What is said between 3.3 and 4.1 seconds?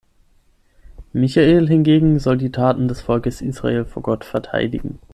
Israel vor